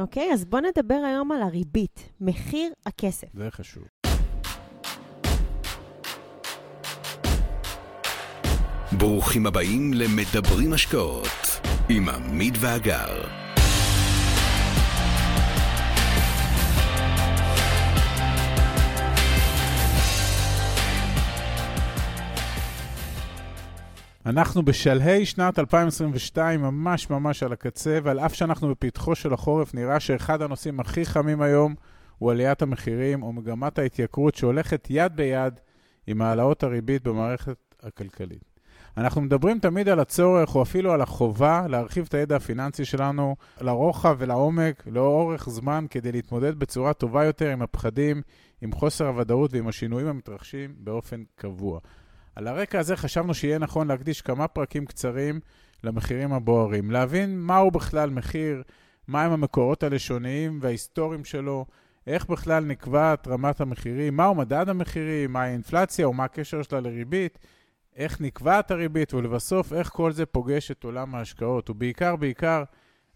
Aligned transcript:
אוקיי, 0.00 0.32
אז 0.32 0.44
בואו 0.44 0.62
נדבר 0.62 0.94
היום 0.94 1.32
על 1.32 1.42
הריבית, 1.42 2.08
מחיר 2.20 2.72
הכסף. 2.86 3.26
זה 3.34 3.50
חשוב. 3.50 3.84
ברוכים 8.92 9.46
הבאים 9.46 9.94
למדברים 9.94 10.72
השקעות 10.72 11.60
עם 11.88 12.08
עמית 12.08 12.54
ואגר. 12.60 13.45
אנחנו 24.26 24.62
בשלהי 24.62 25.26
שנת 25.26 25.58
2022, 25.58 26.62
ממש 26.62 27.10
ממש 27.10 27.42
על 27.42 27.52
הקצה, 27.52 27.98
ועל 28.02 28.20
אף 28.20 28.34
שאנחנו 28.34 28.68
בפתחו 28.70 29.14
של 29.14 29.32
החורף, 29.32 29.74
נראה 29.74 30.00
שאחד 30.00 30.42
הנושאים 30.42 30.80
הכי 30.80 31.06
חמים 31.06 31.42
היום 31.42 31.74
הוא 32.18 32.30
עליית 32.30 32.62
המחירים 32.62 33.22
או 33.22 33.32
מגמת 33.32 33.78
ההתייקרות 33.78 34.34
שהולכת 34.34 34.86
יד 34.90 35.16
ביד 35.16 35.60
עם 36.06 36.22
העלאות 36.22 36.62
הריבית 36.62 37.02
במערכת 37.02 37.56
הכלכלית. 37.82 38.44
אנחנו 38.96 39.20
מדברים 39.20 39.58
תמיד 39.58 39.88
על 39.88 40.00
הצורך 40.00 40.54
או 40.54 40.62
אפילו 40.62 40.92
על 40.92 41.00
החובה 41.00 41.66
להרחיב 41.68 42.04
את 42.08 42.14
הידע 42.14 42.36
הפיננסי 42.36 42.84
שלנו 42.84 43.36
לרוחב 43.60 44.16
ולעומק 44.18 44.82
לאורך 44.86 45.48
זמן 45.48 45.84
כדי 45.90 46.12
להתמודד 46.12 46.58
בצורה 46.58 46.92
טובה 46.92 47.24
יותר 47.24 47.50
עם 47.50 47.62
הפחדים, 47.62 48.22
עם 48.62 48.72
חוסר 48.72 49.06
הוודאות 49.06 49.52
ועם 49.54 49.68
השינויים 49.68 50.08
המתרחשים 50.08 50.74
באופן 50.78 51.22
קבוע. 51.34 51.80
על 52.36 52.46
הרקע 52.48 52.78
הזה 52.78 52.96
חשבנו 52.96 53.34
שיהיה 53.34 53.58
נכון 53.58 53.88
להקדיש 53.88 54.22
כמה 54.22 54.48
פרקים 54.48 54.86
קצרים 54.86 55.40
למחירים 55.84 56.32
הבוערים, 56.32 56.90
להבין 56.90 57.40
מהו 57.40 57.70
בכלל 57.70 58.10
מחיר, 58.10 58.62
מהם 59.08 59.32
המקורות 59.32 59.82
הלשוניים 59.82 60.58
וההיסטוריים 60.62 61.24
שלו, 61.24 61.66
איך 62.06 62.26
בכלל 62.26 62.64
נקבעת 62.64 63.28
רמת 63.28 63.60
המחירים, 63.60 64.16
מהו 64.16 64.34
מדד 64.34 64.68
המחירים, 64.68 65.32
מהי 65.32 65.48
האינפלציה 65.48 66.08
ומה 66.08 66.24
הקשר 66.24 66.62
שלה 66.62 66.80
לריבית, 66.80 67.38
איך 67.96 68.20
נקבעת 68.20 68.70
הריבית 68.70 69.14
ולבסוף 69.14 69.72
איך 69.72 69.88
כל 69.88 70.12
זה 70.12 70.26
פוגש 70.26 70.70
את 70.70 70.84
עולם 70.84 71.14
ההשקעות, 71.14 71.70
ובעיקר, 71.70 72.16
בעיקר, 72.16 72.64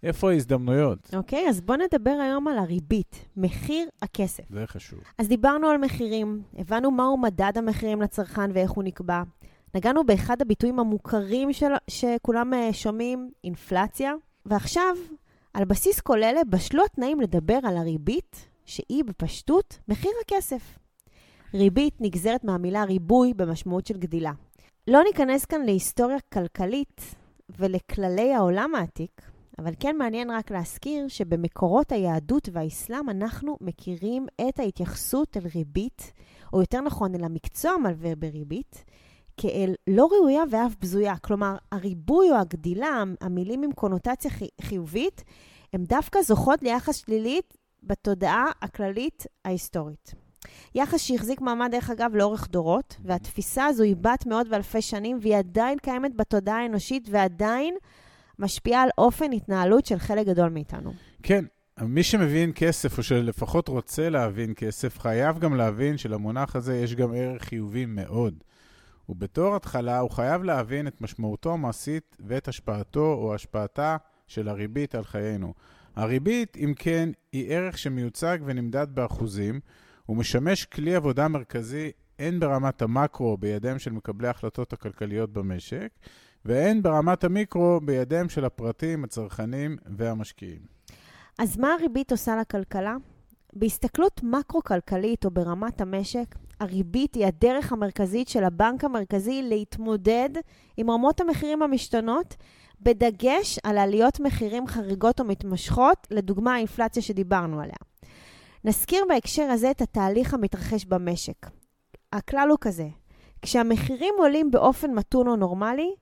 איפה 0.02 0.30
ההזדמנויות. 0.30 1.14
אוקיי, 1.14 1.48
אז 1.48 1.60
בואו 1.60 1.78
נדבר 1.78 2.10
היום 2.22 2.48
על 2.48 2.58
הריבית, 2.58 3.24
מחיר 3.36 3.88
הכסף. 4.02 4.44
זה 4.50 4.66
חשוב. 4.66 4.98
אז 5.18 5.28
דיברנו 5.28 5.66
על 5.66 5.78
מחירים, 5.78 6.42
הבנו 6.58 6.90
מהו 6.90 7.16
מדד 7.16 7.52
המחירים 7.56 8.02
לצרכן 8.02 8.50
ואיך 8.54 8.70
הוא 8.70 8.84
נקבע. 8.84 9.22
נגענו 9.74 10.04
באחד 10.04 10.42
הביטויים 10.42 10.78
המוכרים 10.78 11.52
של... 11.52 11.66
שכולם 11.88 12.54
אה, 12.54 12.72
שומעים, 12.72 13.30
אינפלציה. 13.44 14.12
ועכשיו, 14.46 14.96
על 15.54 15.64
בסיס 15.64 16.00
כל 16.00 16.22
אלה, 16.22 16.40
בשלו 16.48 16.84
התנאים 16.84 17.20
לדבר 17.20 17.58
על 17.62 17.76
הריבית, 17.76 18.48
שהיא 18.64 19.04
בפשטות 19.04 19.78
מחיר 19.88 20.12
הכסף. 20.24 20.78
ריבית 21.54 21.94
נגזרת 22.00 22.44
מהמילה 22.44 22.84
ריבוי 22.84 23.34
במשמעות 23.34 23.86
של 23.86 23.98
גדילה. 23.98 24.32
לא 24.88 25.02
ניכנס 25.04 25.44
כאן 25.44 25.62
להיסטוריה 25.62 26.18
כלכלית 26.32 27.14
ולכללי 27.58 28.34
העולם 28.34 28.74
העתיק, 28.74 29.22
אבל 29.58 29.72
כן 29.80 29.96
מעניין 29.96 30.30
רק 30.30 30.50
להזכיר 30.50 31.08
שבמקורות 31.08 31.92
היהדות 31.92 32.48
והאסלאם 32.52 33.10
אנחנו 33.10 33.56
מכירים 33.60 34.26
את 34.48 34.58
ההתייחסות 34.58 35.36
אל 35.36 35.46
ריבית, 35.54 36.12
או 36.52 36.60
יותר 36.60 36.80
נכון 36.80 37.14
אל 37.14 37.24
המקצוע 37.24 37.76
מלווה 37.76 38.16
בריבית, 38.16 38.84
כאל 39.36 39.74
לא 39.86 40.08
ראויה 40.12 40.42
ואף 40.50 40.76
בזויה. 40.80 41.16
כלומר, 41.16 41.56
הריבוי 41.72 42.30
או 42.30 42.36
הגדילה, 42.36 43.02
המילים 43.20 43.62
עם 43.62 43.72
קונוטציה 43.72 44.30
חיובית, 44.60 45.24
הן 45.72 45.84
דווקא 45.84 46.22
זוכות 46.22 46.62
ליחס 46.62 46.96
שלילית 46.96 47.56
בתודעה 47.82 48.46
הכללית 48.62 49.26
ההיסטורית. 49.44 50.14
יחס 50.74 51.00
שהחזיק 51.00 51.40
מעמד, 51.40 51.68
דרך 51.70 51.90
אגב, 51.90 52.14
לאורך 52.14 52.48
דורות, 52.48 52.96
והתפיסה 53.04 53.66
הזו 53.66 53.82
היא 53.82 53.96
בת 53.96 54.26
מאות 54.26 54.46
ואלפי 54.50 54.82
שנים, 54.82 55.19
והיא 55.20 55.36
עדיין 55.36 55.78
קיימת 55.78 56.16
בתודעה 56.16 56.62
האנושית, 56.62 57.08
ועדיין 57.10 57.75
משפיעה 58.40 58.82
על 58.82 58.88
אופן 58.98 59.32
התנהלות 59.32 59.86
של 59.86 59.98
חלק 59.98 60.26
גדול 60.26 60.48
מאיתנו. 60.50 60.92
כן, 61.22 61.44
מי 61.80 62.02
שמבין 62.02 62.52
כסף, 62.54 62.98
או 62.98 63.02
שלפחות 63.02 63.68
רוצה 63.68 64.08
להבין 64.08 64.52
כסף, 64.56 64.98
חייב 64.98 65.38
גם 65.38 65.56
להבין 65.56 65.96
שלמונח 65.96 66.56
הזה 66.56 66.76
יש 66.76 66.94
גם 66.94 67.12
ערך 67.14 67.42
חיובי 67.42 67.86
מאוד. 67.86 68.34
ובתור 69.08 69.56
התחלה 69.56 69.98
הוא 69.98 70.10
חייב 70.10 70.42
להבין 70.42 70.86
את 70.86 71.00
משמעותו 71.00 71.52
המעשית 71.52 72.16
ואת 72.26 72.48
השפעתו 72.48 73.12
או 73.12 73.34
השפעתה 73.34 73.96
של 74.28 74.48
הריבית 74.48 74.94
על 74.94 75.04
חיינו. 75.04 75.54
הריבית, 75.96 76.56
אם 76.56 76.72
כן, 76.76 77.08
היא 77.32 77.52
ערך 77.52 77.78
שמיוצג 77.78 78.38
ונמדד 78.44 78.86
באחוזים, 78.94 79.60
הוא 80.06 80.16
משמש 80.16 80.64
כלי 80.64 80.94
עבודה 80.94 81.28
מרכזי 81.28 81.90
הן 82.18 82.40
ברמת 82.40 82.82
המקרו 82.82 83.36
בידיהם 83.36 83.78
של 83.78 83.92
מקבלי 83.92 84.28
ההחלטות 84.28 84.72
הכלכליות 84.72 85.32
במשק, 85.32 85.88
והן 86.44 86.82
ברמת 86.82 87.24
המיקרו 87.24 87.80
בידיהם 87.84 88.28
של 88.28 88.44
הפרטים, 88.44 89.04
הצרכנים 89.04 89.76
והמשקיעים. 89.96 90.60
אז 91.38 91.58
מה 91.58 91.72
הריבית 91.72 92.12
עושה 92.12 92.36
לכלכלה? 92.36 92.96
בהסתכלות 93.52 94.20
מקרו-כלכלית 94.22 95.24
או 95.24 95.30
ברמת 95.30 95.80
המשק, 95.80 96.34
הריבית 96.60 97.14
היא 97.14 97.26
הדרך 97.26 97.72
המרכזית 97.72 98.28
של 98.28 98.44
הבנק 98.44 98.84
המרכזי 98.84 99.42
להתמודד 99.42 100.30
עם 100.76 100.90
רמות 100.90 101.20
המחירים 101.20 101.62
המשתנות, 101.62 102.36
בדגש 102.80 103.58
על 103.64 103.78
עליות 103.78 104.20
מחירים 104.20 104.66
חריגות 104.66 105.20
או 105.20 105.24
מתמשכות, 105.24 106.06
לדוגמה 106.10 106.54
האינפלציה 106.54 107.02
שדיברנו 107.02 107.60
עליה. 107.60 107.76
נזכיר 108.64 109.04
בהקשר 109.08 109.42
הזה 109.42 109.70
את 109.70 109.80
התהליך 109.80 110.34
המתרחש 110.34 110.84
במשק. 110.84 111.46
הכלל 112.12 112.48
הוא 112.48 112.58
כזה, 112.60 112.88
כשהמחירים 113.42 114.14
עולים 114.18 114.50
באופן 114.50 114.94
מתון 114.94 115.28
או 115.28 115.36
נורמלי, 115.36 115.94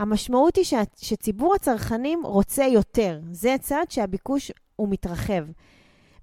המשמעות 0.00 0.56
היא 0.56 0.64
שציבור 0.96 1.54
הצרכנים 1.54 2.22
רוצה 2.24 2.64
יותר. 2.64 3.20
זה 3.32 3.54
הצד 3.54 3.84
שהביקוש 3.88 4.52
הוא 4.76 4.88
מתרחב. 4.88 5.44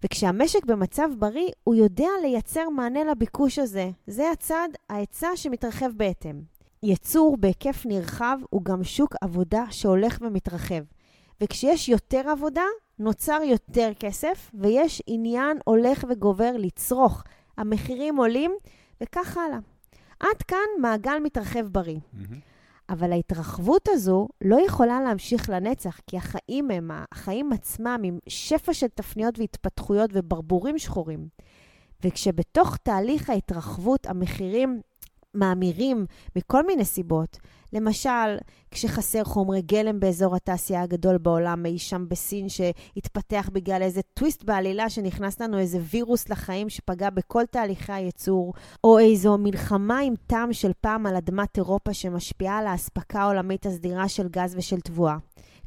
וכשהמשק 0.03 0.65
במצב 0.65 1.09
בריא, 1.17 1.49
הוא 1.63 1.75
יודע 1.75 2.09
לייצר 2.21 2.69
מענה 2.69 3.03
לביקוש 3.03 3.59
הזה. 3.59 3.89
זה 4.07 4.31
הצד, 4.31 4.67
ההיצע 4.89 5.27
שמתרחב 5.35 5.91
בהתאם. 5.97 6.41
ייצור 6.83 7.37
בהיקף 7.37 7.85
נרחב 7.85 8.37
הוא 8.49 8.61
גם 8.63 8.83
שוק 8.83 9.15
עבודה 9.21 9.63
שהולך 9.69 10.17
ומתרחב. 10.21 10.83
וכשיש 11.41 11.89
יותר 11.89 12.29
עבודה, 12.29 12.65
נוצר 12.99 13.39
יותר 13.43 13.91
כסף, 13.99 14.51
ויש 14.53 15.01
עניין 15.07 15.57
הולך 15.65 16.05
וגובר 16.09 16.51
לצרוך. 16.57 17.23
המחירים 17.57 18.17
עולים, 18.17 18.51
וכך 19.01 19.37
הלאה. 19.37 19.59
עד 20.19 20.41
כאן 20.47 20.67
מעגל 20.81 21.19
מתרחב 21.23 21.67
בריא. 21.67 21.97
Mm-hmm. 21.97 22.56
אבל 22.89 23.11
ההתרחבות 23.11 23.87
הזו 23.87 24.27
לא 24.41 24.65
יכולה 24.65 25.01
להמשיך 25.01 25.49
לנצח, 25.49 25.99
כי 26.07 26.17
החיים 26.17 26.71
הם, 26.71 26.91
החיים 27.11 27.53
עצמם, 27.53 28.01
עם 28.03 28.19
שפע 28.27 28.73
של 28.73 28.87
תפניות 28.87 29.39
והתפתחויות 29.39 30.09
וברבורים 30.13 30.79
שחורים. 30.79 31.27
וכשבתוך 32.03 32.77
תהליך 32.77 33.29
ההתרחבות 33.29 34.05
המחירים 34.05 34.81
מאמירים 35.37 36.05
מכל 36.35 36.65
מיני 36.65 36.85
סיבות, 36.85 37.37
למשל, 37.73 38.37
כשחסר 38.71 39.23
חומרי 39.23 39.61
גלם 39.61 39.99
באזור 39.99 40.35
התעשייה 40.35 40.81
הגדול 40.81 41.17
בעולם, 41.17 41.65
אי 41.65 41.79
שם 41.79 42.05
בסין, 42.09 42.49
שהתפתח 42.49 43.49
בגלל 43.53 43.81
איזה 43.81 44.01
טוויסט 44.13 44.43
בעלילה 44.43 44.89
שנכנס 44.89 45.41
לנו 45.41 45.57
איזה 45.57 45.79
וירוס 45.91 46.29
לחיים 46.29 46.69
שפגע 46.69 47.09
בכל 47.09 47.45
תהליכי 47.45 47.93
הייצור, 47.93 48.53
או 48.83 48.99
איזו 48.99 49.37
מלחמה 49.37 49.99
עם 49.99 50.13
טעם 50.27 50.53
של 50.53 50.71
פעם 50.81 51.05
על 51.05 51.15
אדמת 51.15 51.57
אירופה 51.57 51.93
שמשפיעה 51.93 52.57
על 52.57 52.67
האספקה 52.67 53.21
העולמית 53.21 53.65
הסדירה 53.65 54.09
של 54.09 54.27
גז 54.27 54.55
ושל 54.57 54.79
תבואה. 54.79 55.17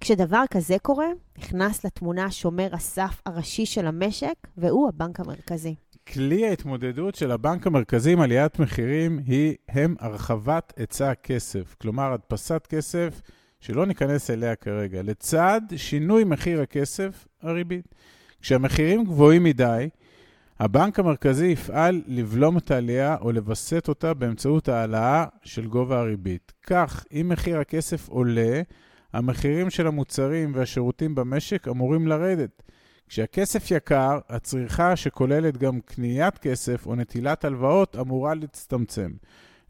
כשדבר 0.00 0.42
כזה 0.50 0.76
קורה, 0.82 1.06
נכנס 1.38 1.84
לתמונה 1.84 2.30
שומר 2.30 2.68
הסף 2.72 3.22
הראשי 3.26 3.66
של 3.66 3.86
המשק, 3.86 4.34
והוא 4.56 4.88
הבנק 4.88 5.20
המרכזי. 5.20 5.74
כלי 6.12 6.48
ההתמודדות 6.48 7.14
של 7.14 7.30
הבנק 7.30 7.66
המרכזי 7.66 8.12
עם 8.12 8.20
עליית 8.20 8.58
מחירים 8.58 9.18
היא, 9.26 9.54
הם 9.68 9.94
הרחבת 10.00 10.72
היצע 10.76 11.10
הכסף. 11.10 11.74
כלומר, 11.80 12.12
הדפסת 12.12 12.66
כסף 12.68 13.20
שלא 13.60 13.86
ניכנס 13.86 14.30
אליה 14.30 14.56
כרגע, 14.56 15.02
לצד 15.02 15.60
שינוי 15.76 16.24
מחיר 16.24 16.60
הכסף, 16.60 17.26
הריבית. 17.42 17.94
כשהמחירים 18.42 19.04
גבוהים 19.04 19.44
מדי, 19.44 19.88
הבנק 20.58 20.98
המרכזי 20.98 21.46
יפעל 21.46 22.02
לבלום 22.06 22.58
את 22.58 22.70
העלייה 22.70 23.16
או 23.20 23.32
לווסת 23.32 23.88
אותה 23.88 24.14
באמצעות 24.14 24.68
העלאה 24.68 25.24
של 25.42 25.66
גובה 25.66 26.00
הריבית. 26.00 26.52
כך, 26.66 27.04
אם 27.12 27.26
מחיר 27.32 27.58
הכסף 27.58 28.08
עולה, 28.08 28.62
המחירים 29.12 29.70
של 29.70 29.86
המוצרים 29.86 30.52
והשירותים 30.54 31.14
במשק 31.14 31.68
אמורים 31.68 32.06
לרדת. 32.06 32.62
כשהכסף 33.10 33.70
יקר, 33.70 34.18
הצריכה 34.28 34.96
שכוללת 34.96 35.56
גם 35.56 35.80
קניית 35.80 36.38
כסף 36.38 36.86
או 36.86 36.94
נטילת 36.94 37.44
הלוואות 37.44 37.96
אמורה 37.96 38.34
להצטמצם. 38.34 39.10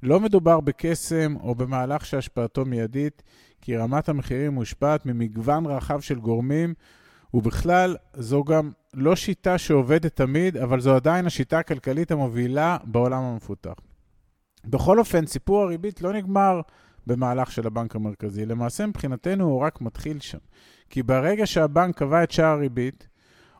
לא 0.03 0.21
מדובר 0.21 0.61
בקסם 0.61 1.35
או 1.43 1.55
במהלך 1.55 2.07
שהשפעתו 2.07 2.65
מיידית, 2.65 3.23
כי 3.61 3.77
רמת 3.77 4.09
המחירים 4.09 4.53
מושפעת 4.53 5.07
ממגוון 5.07 5.67
רחב 5.67 6.01
של 6.01 6.19
גורמים, 6.19 6.75
ובכלל, 7.35 7.97
זו 8.15 8.45
גם 8.45 8.71
לא 8.95 9.17
שיטה 9.17 9.59
שעובדת 9.59 10.17
תמיד, 10.17 10.57
אבל 10.57 10.81
זו 10.81 10.95
עדיין 10.95 11.27
השיטה 11.27 11.59
הכלכלית 11.59 12.11
המובילה 12.11 12.77
בעולם 12.85 13.23
המפותח. 13.23 13.75
בכל 14.65 14.99
אופן, 14.99 15.27
סיפור 15.27 15.63
הריבית 15.63 16.03
לא 16.03 16.13
נגמר 16.13 16.61
במהלך 17.07 17.53
של 17.53 17.67
הבנק 17.67 17.97
המרכזי. 17.97 18.47
למעשה, 18.47 18.87
מבחינתנו 18.87 19.45
הוא 19.45 19.61
רק 19.61 19.81
מתחיל 19.81 20.21
שם. 20.21 20.39
כי 20.91 21.03
ברגע 21.03 21.47
שהבנק 21.47 21.99
קבע 21.99 22.23
את 22.23 22.31
שער 22.31 22.47
הריבית, 22.47 23.09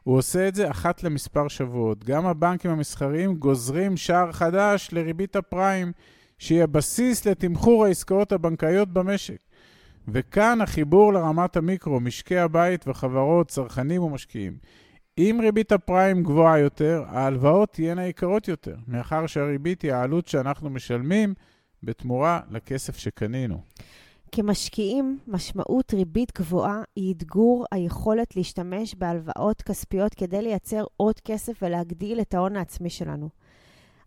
הוא 0.03 0.17
עושה 0.19 0.49
את 0.49 0.55
זה 0.55 0.71
אחת 0.71 1.03
למספר 1.03 1.49
שבועות. 1.49 2.05
גם 2.05 2.27
הבנקים 2.27 2.71
המסחריים 2.71 3.35
גוזרים 3.35 3.97
שער 3.97 4.33
חדש 4.33 4.89
לריבית 4.93 5.37
הפריים, 5.37 5.93
שהיא 6.39 6.63
הבסיס 6.63 7.27
לתמחור 7.27 7.85
העסקאות 7.85 8.33
הבנקאיות 8.33 8.89
במשק. 8.89 9.39
וכאן 10.09 10.61
החיבור 10.61 11.13
לרמת 11.13 11.57
המיקרו, 11.57 12.01
משקי 12.01 12.39
הבית 12.39 12.89
וחברות, 12.89 13.49
צרכנים 13.49 14.03
ומשקיעים. 14.03 14.57
אם 15.19 15.39
ריבית 15.43 15.73
הפריים 15.73 16.23
גבוהה 16.23 16.59
יותר, 16.59 17.05
ההלוואות 17.09 17.73
תהיינה 17.73 18.07
יקרות 18.07 18.49
יותר, 18.49 18.77
מאחר 18.89 19.27
שהריבית 19.27 19.83
היא 19.83 19.93
העלות 19.93 20.29
שאנחנו 20.29 20.71
משלמים 20.71 21.35
בתמורה 21.83 22.41
לכסף 22.51 22.97
שקנינו. 22.97 23.63
כמשקיעים, 24.33 25.19
משמעות 25.27 25.95
ריבית 25.95 26.33
גבוהה 26.39 26.83
היא 26.97 27.15
אתגור 27.15 27.67
היכולת 27.73 28.37
להשתמש 28.37 28.95
בהלוואות 28.95 29.63
כספיות 29.63 30.15
כדי 30.15 30.43
לייצר 30.43 30.85
עוד 30.97 31.21
כסף 31.21 31.63
ולהגדיל 31.63 32.21
את 32.21 32.35
ההון 32.35 32.57
העצמי 32.57 32.91
שלנו. 32.91 33.29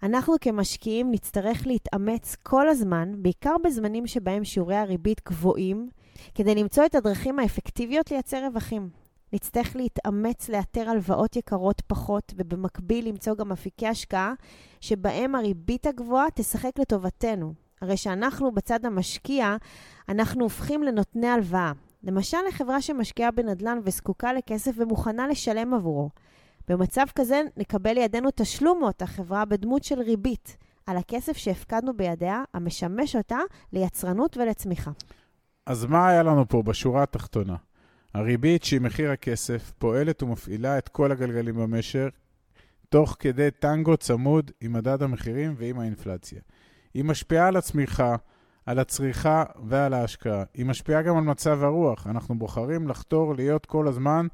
אנחנו 0.04 0.36
כמשקיעים 0.42 1.12
נצטרך 1.12 1.68
להתאמץ 1.68 2.36
כל 2.44 2.70
הזמן, 2.70 3.12
בעיקר 3.18 3.56
בזמנים 3.64 4.08
שבהם 4.08 4.44
שיעורי 4.44 4.75
הריבית 4.75 5.22
גבוהים, 5.25 5.90
כדי 6.36 6.56
למצוא 6.56 6.86
את 6.86 6.96
הדרכים 6.96 7.40
האפקטיביות 7.40 8.12
לייצר 8.12 8.46
רווחים. 8.46 8.90
נצטרך 9.34 9.76
להתאמץ 9.76 10.50
לאתר 10.50 10.90
הלוואות 10.90 11.36
יקרות 11.36 11.81
פחות, 11.88 12.34
ובמקביל 12.38 13.08
למצוא 13.08 13.36
גם 13.36 13.52
אפיקי 13.52 13.88
השקעה 13.88 14.34
שבהם 14.81 15.36
הריבית 15.36 15.88
הגבוהה 15.88 16.28
תשחק 16.36 16.80
לטובתנו. 16.80 17.62
הרי 17.83 17.97
שאנחנו 17.97 18.51
בצד 18.51 18.85
המשקיע, 18.85 19.56
אנחנו 20.09 20.44
הופכים 20.44 20.83
לנותני 20.83 21.27
הלוואה. 21.27 21.71
למשל 22.03 22.38
לחברה 22.47 22.81
שמשקיעה 22.81 23.31
בנדל"ן 23.31 23.80
וזקוקה 23.83 24.33
לכסף 24.33 24.71
ומוכנה 24.77 25.27
לשלם 25.27 25.74
עבורו. 25.74 26.09
במצב 26.68 27.06
כזה 27.15 27.41
נקבל 27.57 27.94
לידינו 27.94 28.30
תשלום 28.35 28.80
מאותה 28.80 29.06
חברה 29.06 29.45
בדמות 29.45 29.83
של 29.83 30.00
ריבית 30.00 30.57
על 30.85 30.97
הכסף 30.97 31.38
שהפקדנו 31.38 31.97
בידיה, 31.97 32.44
המשמש 32.53 33.15
אותה 33.15 33.39
ליצרנות 33.74 34.38
ולצמיחה. 34.38 34.91
אז 35.65 35.85
מה 35.85 36.07
היה 36.07 36.24
לנו 36.24 36.47
פה 36.47 36.62
בשורה 36.62 37.03
התחתונה? 37.03 37.56
הריבית, 38.13 38.63
שהיא 38.63 38.81
מחיר 38.81 39.12
הכסף, 39.12 39.71
פועלת 39.77 40.24
ומפעילה 40.24 40.77
את 40.77 40.89
כל 40.89 41.12
הגלגלים 41.12 41.56
במשק, 41.56 42.09
תוך 42.89 43.15
כדי 43.19 43.51
טנגו 43.51 43.97
צמוד 43.97 44.51
עם 44.62 44.74
מדד 44.74 45.03
המחירים 45.03 45.53
ועם 45.57 45.80
האינפלציה. 45.80 46.41
היא 46.94 47.04
משפיעה 47.04 47.48
על 47.48 47.57
הצמיחה, 47.57 48.16
על 48.66 48.80
הצריכה 48.80 49.44
ועל 49.66 49.94
ההשקעה. 49.94 50.44
היא 50.54 50.66
משפיעה 50.66 51.01
גם 51.01 51.18
על 51.18 51.24
מצב 51.24 51.63
הרוח. 51.63 52.07
אנחנו 52.07 52.40
בוחרים 52.40 52.88
לחתור 52.88 53.36
להיות 53.36 53.66
כל 53.66 53.88
הזמן 53.88 54.28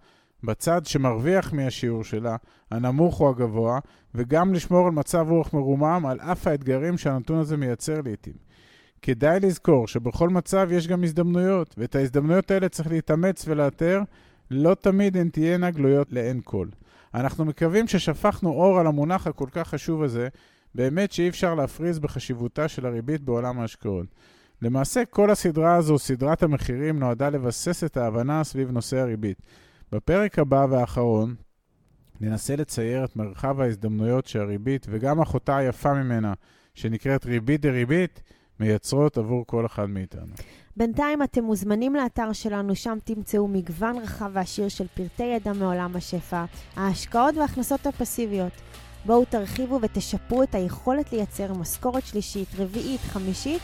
בצד 0.44 0.85
שמרוויח 0.85 1.53
מהשיעור 1.53 2.03
שלה, 2.03 2.35
הנמוך 2.71 3.21
או 3.21 3.29
הגבוה, 3.29 3.79
וגם 4.15 4.53
לשמור 4.53 4.88
על 4.88 4.91
מצב 4.91 5.25
רוח 5.29 5.53
מרומם 5.53 6.06
על 6.09 6.19
אף 6.19 6.47
האתגרים 6.47 6.97
שהנתון 6.97 7.39
הזה 7.39 7.57
מייצר 7.57 8.01
לעתים. 8.06 8.33
כדאי 9.01 9.39
לזכור 9.39 9.88
שבכל 9.88 10.29
מצב 10.29 10.69
יש 10.71 10.88
גם 10.88 11.03
הזדמנויות, 11.03 11.75
ואת 11.77 11.95
ההזדמנויות 11.95 12.51
האלה 12.51 12.69
צריך 12.69 12.89
להתאמץ 12.89 13.45
ולאתר, 13.47 14.01
לא 14.51 14.75
תמיד 14.75 15.17
הן 15.17 15.29
תהיינה 15.29 15.71
גלויות 15.71 16.11
לעין 16.11 16.41
כל. 16.44 16.67
אנחנו 17.13 17.45
מקווים 17.45 17.88
ששפכנו 17.88 18.50
אור 18.50 18.79
על 18.79 18.88
המונח 18.88 19.27
הכל 19.27 19.47
כך 19.51 19.67
חשוב 19.67 20.03
הזה, 20.03 20.27
באמת 20.75 21.12
שאי 21.12 21.30
אפשר 21.30 21.56
להפריז 21.56 22.00
בחשיבותה 22.00 22.68
של 22.68 22.86
הריבית 22.86 23.21
בעולם 23.21 23.60
ההשקעות. 23.60 24.06
למעשה, 24.62 25.06
כל 25.06 25.31
הסדרה 25.31 25.75
הזו, 25.75 26.00
סדרת 26.00 26.44
המחירים, 26.44 27.00
נועדה 27.00 27.30
לבסס 27.30 27.83
את 27.83 27.98
ההבנה 27.98 28.44
סביב 28.44 28.71
נושא 28.71 28.98
הריבית. 28.98 29.42
בפרק 29.92 30.39
הבא 30.39 30.66
והאחרון, 30.69 31.36
ננסה 32.21 32.56
לצייר 32.56 33.06
את 33.06 33.16
מרחב 33.16 33.62
ההזדמנויות 33.62 34.27
שהריבית, 34.27 34.86
וגם 34.89 35.21
אחותה 35.21 35.57
היפה 35.57 35.94
ממנה, 35.94 36.33
שנקראת 36.74 37.25
ריבית 37.25 37.62
דריבית, 37.62 38.21
מייצרות 38.60 39.18
עבור 39.18 39.44
כל 39.48 39.66
אחד 39.66 39.86
מאיתנו. 39.86 40.33
בינתיים 40.77 41.24
אתם 41.24 41.44
מוזמנים 41.44 41.95
לאתר 41.95 42.33
שלנו, 42.33 42.75
שם 42.75 42.98
תמצאו 43.04 43.48
מגוון 43.48 43.98
רחב 43.98 44.30
ועשיר 44.33 44.68
של 44.68 44.88
פרטי 44.88 45.24
ידע 45.24 45.54
מעולם 45.54 45.95
השפע, 45.95 46.45
ההשקעות 46.75 47.38
וההכנסות 47.38 47.88
הפסיביות. 47.88 48.54
בואו 49.05 49.25
תרחיבו 49.25 49.79
ותשפרו 49.81 50.43
את 50.43 50.55
היכולת 50.55 51.11
לייצר 51.11 51.53
משכורת 51.53 52.05
שלישית, 52.05 52.47
רביעית, 52.57 53.01
חמישית, 53.01 53.61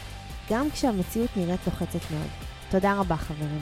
גם 0.49 0.71
כשהמציאות 0.71 1.29
נראית 1.37 1.59
לוחצת 1.65 2.11
מאוד. 2.11 2.29
תודה 2.69 2.93
רבה, 2.93 3.15
חברים. 3.15 3.59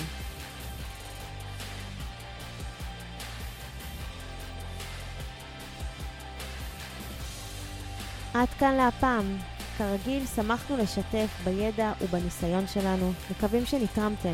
עד 8.33 8.49
כאן 8.59 8.73
להפעם. 8.75 9.37
כרגיל, 9.77 10.25
שמחנו 10.35 10.77
לשתף 10.77 11.29
בידע 11.43 11.91
ובניסיון 12.01 12.67
שלנו, 12.67 13.11
מקווים 13.31 13.65
שנתרמתם. 13.65 14.33